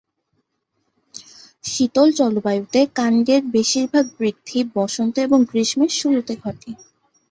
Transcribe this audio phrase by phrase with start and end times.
[1.63, 6.69] শীতল জলবায়ুতে কাণ্ডের বেশিরভাগ বৃদ্ধি বসন্ত এবং গ্রীষ্মের শুরুতে ঘটে।